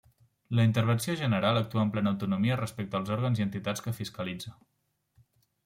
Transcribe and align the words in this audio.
La 0.59 0.63
Intervenció 0.67 1.13
General 1.19 1.59
actua 1.59 1.83
amb 1.83 1.93
plena 1.97 2.11
autonomia 2.15 2.57
respecte 2.63 2.99
als 3.01 3.13
òrgans 3.19 3.43
i 3.43 3.47
entitats 3.49 3.87
que 3.89 3.97
fiscalitza. 4.01 4.59